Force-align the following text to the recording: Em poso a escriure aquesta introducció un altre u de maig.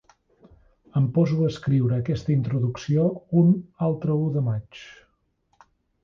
Em 0.99 1.03
poso 1.17 1.41
a 1.47 1.49
escriure 1.49 1.99
aquesta 2.03 2.33
introducció 2.35 3.03
un 3.41 3.51
altre 3.89 4.15
u 4.23 4.25
de 4.39 4.43
maig. 4.47 4.79